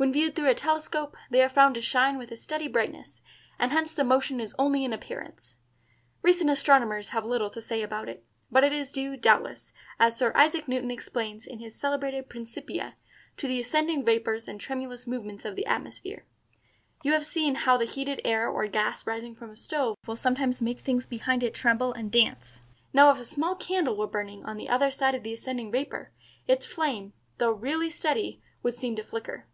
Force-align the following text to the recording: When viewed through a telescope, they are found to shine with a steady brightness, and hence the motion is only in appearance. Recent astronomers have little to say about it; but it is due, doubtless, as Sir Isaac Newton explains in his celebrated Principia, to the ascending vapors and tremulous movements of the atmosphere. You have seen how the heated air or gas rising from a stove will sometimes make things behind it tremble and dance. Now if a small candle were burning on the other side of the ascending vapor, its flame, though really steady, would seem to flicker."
When 0.00 0.12
viewed 0.12 0.36
through 0.36 0.48
a 0.48 0.54
telescope, 0.54 1.16
they 1.28 1.42
are 1.42 1.48
found 1.48 1.74
to 1.74 1.80
shine 1.80 2.18
with 2.18 2.30
a 2.30 2.36
steady 2.36 2.68
brightness, 2.68 3.20
and 3.58 3.72
hence 3.72 3.92
the 3.92 4.04
motion 4.04 4.38
is 4.38 4.54
only 4.56 4.84
in 4.84 4.92
appearance. 4.92 5.56
Recent 6.22 6.48
astronomers 6.48 7.08
have 7.08 7.24
little 7.24 7.50
to 7.50 7.60
say 7.60 7.82
about 7.82 8.08
it; 8.08 8.24
but 8.48 8.62
it 8.62 8.72
is 8.72 8.92
due, 8.92 9.16
doubtless, 9.16 9.72
as 9.98 10.16
Sir 10.16 10.30
Isaac 10.36 10.68
Newton 10.68 10.92
explains 10.92 11.48
in 11.48 11.58
his 11.58 11.74
celebrated 11.74 12.28
Principia, 12.28 12.94
to 13.38 13.48
the 13.48 13.58
ascending 13.58 14.04
vapors 14.04 14.46
and 14.46 14.60
tremulous 14.60 15.08
movements 15.08 15.44
of 15.44 15.56
the 15.56 15.66
atmosphere. 15.66 16.24
You 17.02 17.10
have 17.12 17.26
seen 17.26 17.56
how 17.56 17.76
the 17.76 17.84
heated 17.84 18.20
air 18.24 18.48
or 18.48 18.68
gas 18.68 19.04
rising 19.04 19.34
from 19.34 19.50
a 19.50 19.56
stove 19.56 19.96
will 20.06 20.14
sometimes 20.14 20.62
make 20.62 20.78
things 20.78 21.06
behind 21.06 21.42
it 21.42 21.54
tremble 21.54 21.92
and 21.92 22.12
dance. 22.12 22.60
Now 22.92 23.10
if 23.10 23.18
a 23.18 23.24
small 23.24 23.56
candle 23.56 23.96
were 23.96 24.06
burning 24.06 24.44
on 24.44 24.58
the 24.58 24.68
other 24.68 24.92
side 24.92 25.16
of 25.16 25.24
the 25.24 25.32
ascending 25.34 25.72
vapor, 25.72 26.12
its 26.46 26.66
flame, 26.66 27.14
though 27.38 27.50
really 27.50 27.90
steady, 27.90 28.40
would 28.62 28.74
seem 28.76 28.94
to 28.94 29.02
flicker." 29.02 29.46